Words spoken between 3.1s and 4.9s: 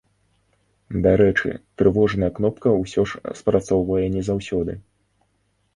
ж спрацоўвае не заўсёды.